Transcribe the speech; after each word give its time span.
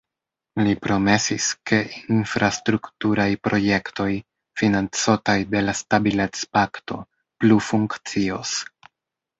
Li 0.67 0.71
promesis, 0.85 1.49
ke 1.71 1.81
infrastrukturaj 2.15 3.27
projektoj, 3.49 4.09
financotaj 4.63 5.37
de 5.55 5.63
la 5.69 5.77
Stabilecpakto, 5.85 7.03
plu 7.43 7.61
funkcios. 7.71 8.59